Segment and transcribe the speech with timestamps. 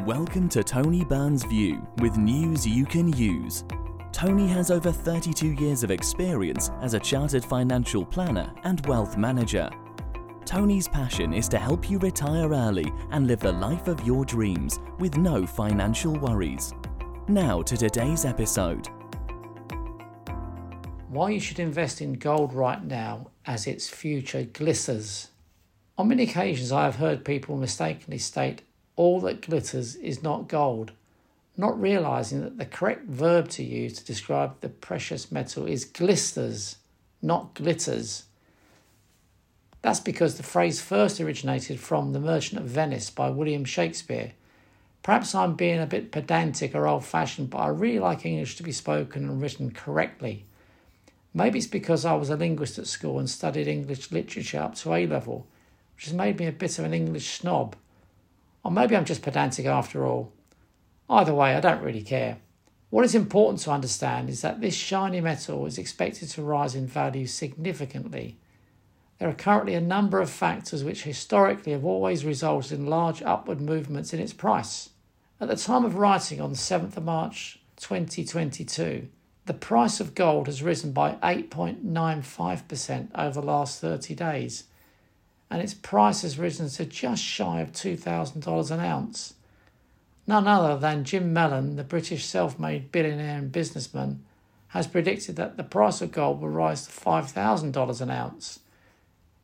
[0.00, 3.64] Welcome to Tony Byrne's View with news you can use.
[4.12, 9.70] Tony has over 32 years of experience as a chartered financial planner and wealth manager.
[10.44, 14.78] Tony's passion is to help you retire early and live the life of your dreams
[14.98, 16.74] with no financial worries.
[17.28, 18.88] Now to today's episode.
[21.08, 25.28] Why you should invest in gold right now as its future glitters.
[25.96, 28.62] On many occasions, I have heard people mistakenly state
[28.96, 30.92] all that glitters is not gold,
[31.56, 36.76] not realizing that the correct verb to use to describe the precious metal is glisters,
[37.22, 38.24] not glitters.
[39.82, 44.32] That's because the phrase first originated from The Merchant of Venice by William Shakespeare.
[45.02, 48.62] Perhaps I'm being a bit pedantic or old fashioned, but I really like English to
[48.62, 50.46] be spoken and written correctly.
[51.34, 54.94] Maybe it's because I was a linguist at school and studied English literature up to
[54.94, 55.46] A level,
[55.96, 57.76] which has made me a bit of an English snob.
[58.64, 60.32] Or maybe I'm just pedantic after all.
[61.08, 62.38] Either way, I don't really care.
[62.88, 66.86] What is important to understand is that this shiny metal is expected to rise in
[66.86, 68.38] value significantly.
[69.18, 73.60] There are currently a number of factors which historically have always resulted in large upward
[73.60, 74.90] movements in its price.
[75.40, 79.08] At the time of writing on the 7th of March 2022,
[79.46, 84.64] the price of gold has risen by 8.95% over the last 30 days
[85.50, 89.34] and its price has risen to just shy of $2,000 an ounce.
[90.26, 94.24] None other than Jim Mellon, the British self made billionaire and businessman,
[94.68, 98.60] has predicted that the price of gold will rise to $5,000 an ounce.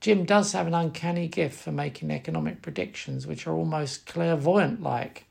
[0.00, 5.26] Jim does have an uncanny gift for making economic predictions which are almost clairvoyant like.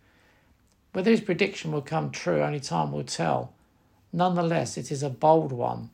[0.93, 3.51] Whether his prediction will come true, only time will tell.
[4.13, 5.89] Nonetheless, it is a bold one.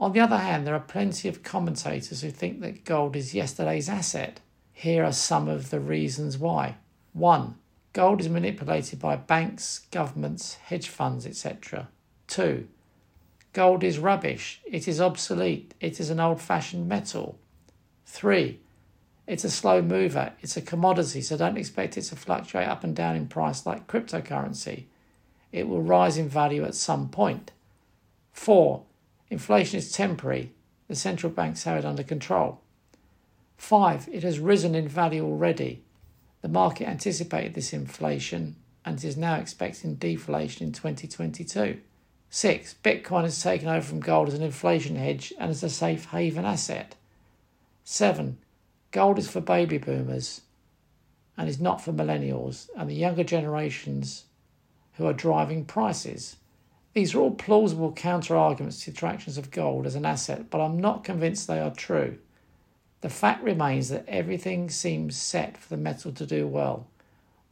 [0.00, 3.88] On the other hand, there are plenty of commentators who think that gold is yesterday's
[3.88, 4.40] asset.
[4.72, 6.76] Here are some of the reasons why.
[7.14, 7.56] 1.
[7.92, 11.88] Gold is manipulated by banks, governments, hedge funds, etc.
[12.28, 12.68] 2.
[13.52, 14.60] Gold is rubbish.
[14.64, 15.74] It is obsolete.
[15.80, 17.36] It is an old fashioned metal.
[18.06, 18.60] 3.
[19.26, 20.32] It's a slow mover.
[20.40, 23.88] It's a commodity, so don't expect it to fluctuate up and down in price like
[23.88, 24.84] cryptocurrency.
[25.50, 27.50] It will rise in value at some point.
[28.32, 28.84] 4.
[29.30, 30.52] Inflation is temporary.
[30.88, 32.60] The central banks have it under control.
[33.56, 35.82] Five, it has risen in value already.
[36.40, 41.80] The market anticipated this inflation and is now expecting deflation in 2022.
[42.30, 46.06] Six, Bitcoin has taken over from gold as an inflation hedge and as a safe
[46.06, 46.94] haven asset.
[47.84, 48.38] Seven,
[48.92, 50.42] gold is for baby boomers
[51.36, 54.24] and is not for millennials and the younger generations
[54.94, 56.36] who are driving prices.
[56.98, 60.60] These are all plausible counter arguments to the attractions of gold as an asset, but
[60.60, 62.18] I'm not convinced they are true.
[63.02, 66.88] The fact remains that everything seems set for the metal to do well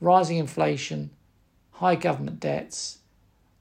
[0.01, 1.11] rising inflation,
[1.71, 2.99] high government debts,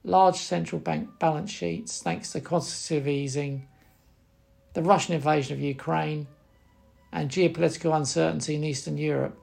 [0.02, 3.68] large central bank balance sheets thanks to quantitative easing,
[4.74, 6.26] the Russian invasion of Ukraine,
[7.12, 9.38] and geopolitical uncertainty in Eastern Europe,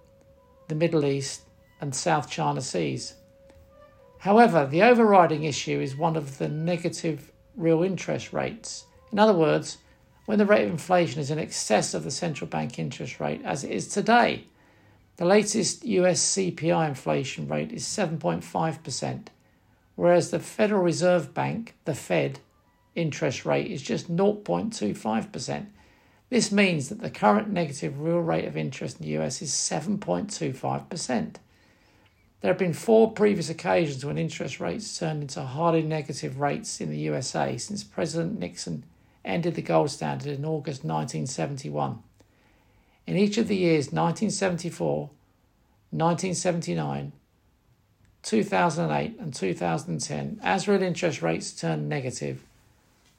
[0.67, 1.43] the Middle East,
[1.79, 3.13] and South China Seas.
[4.23, 8.85] However, the overriding issue is one of the negative real interest rates.
[9.11, 9.79] In other words,
[10.25, 13.65] when the rate of inflation is in excess of the central bank interest rate, as
[13.65, 14.45] it is today.
[15.17, 19.27] The latest US CPI inflation rate is 7.5%,
[19.95, 22.39] whereas the Federal Reserve Bank, the Fed,
[22.95, 25.65] interest rate is just 0.25%.
[26.29, 31.35] This means that the current negative real rate of interest in the US is 7.25%.
[32.43, 36.89] There have been four previous occasions when interest rates turned into highly negative rates in
[36.89, 38.83] the USA since President Nixon
[39.23, 42.03] ended the gold standard in August 1971.
[43.07, 45.09] In each of the years 1974,
[45.91, 47.13] 1979,
[48.23, 52.43] 2008, and 2010, as real interest rates turned negative,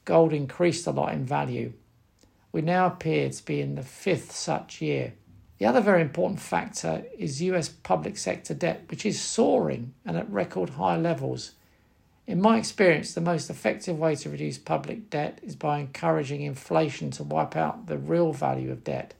[0.05, 1.73] gold increased a lot in value.
[2.51, 5.13] We now appear to be in the fifth such year.
[5.57, 10.29] The other very important factor is US public sector debt, which is soaring and at
[10.29, 11.51] record high levels.
[12.27, 17.11] In my experience, the most effective way to reduce public debt is by encouraging inflation
[17.11, 19.13] to wipe out the real value of debt.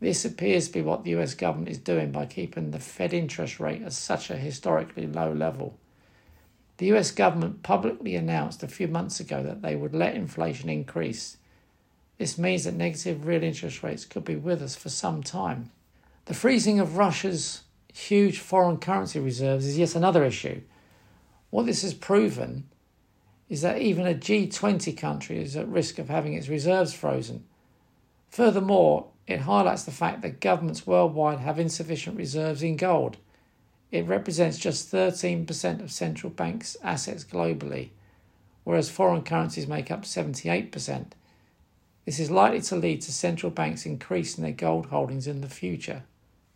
[0.00, 3.60] This appears to be what the US government is doing by keeping the Fed interest
[3.60, 5.78] rate at such a historically low level.
[6.78, 11.36] The US government publicly announced a few months ago that they would let inflation increase
[12.18, 15.70] this means that negative real interest rates could be with us for some time.
[16.26, 17.62] The freezing of Russia's
[17.92, 20.60] huge foreign currency reserves is yet another issue.
[21.50, 22.68] What this has proven
[23.48, 27.44] is that even a G20 country is at risk of having its reserves frozen.
[28.30, 33.16] Furthermore, it highlights the fact that governments worldwide have insufficient reserves in gold.
[33.90, 37.90] It represents just 13% of central banks' assets globally,
[38.64, 41.12] whereas foreign currencies make up 78%.
[42.04, 46.02] This is likely to lead to central banks increasing their gold holdings in the future.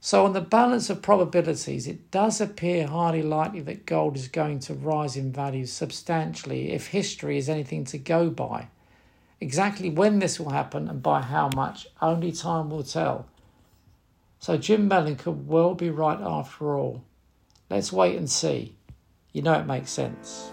[0.01, 4.61] So, on the balance of probabilities, it does appear highly likely that gold is going
[4.61, 8.69] to rise in value substantially if history is anything to go by.
[9.41, 13.27] Exactly when this will happen and by how much, only time will tell.
[14.39, 17.03] So, Jim Mellon could well be right after all.
[17.69, 18.77] Let's wait and see.
[19.33, 20.53] You know it makes sense.